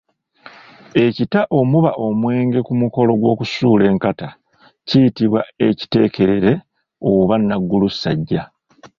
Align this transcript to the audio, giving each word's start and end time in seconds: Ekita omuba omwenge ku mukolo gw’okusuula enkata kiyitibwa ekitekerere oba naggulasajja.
Ekita 1.05 1.39
omuba 1.59 1.91
omwenge 2.05 2.59
ku 2.67 2.73
mukolo 2.81 3.11
gw’okusuula 3.21 3.83
enkata 3.91 4.27
kiyitibwa 4.87 5.41
ekitekerere 5.67 6.51
oba 7.11 7.35
naggulasajja. 7.47 8.41